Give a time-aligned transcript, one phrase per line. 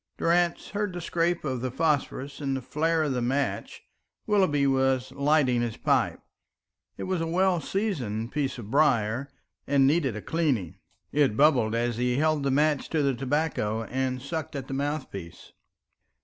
[0.17, 3.83] Durrance heard the scrape of the phosphorus and the flare of the match.
[4.25, 6.19] Willoughby was lighting his pipe.
[6.97, 9.29] It was a well seasoned piece of briar,
[9.67, 10.79] and needed a cleaning;
[11.11, 15.51] it bubbled as he held the match to the tobacco and sucked at the mouthpiece.